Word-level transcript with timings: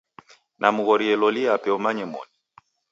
Namghoria 0.61 1.13
loli 1.21 1.41
yape 1.47 1.69
umanye 1.79 2.03
moni. 2.11 2.35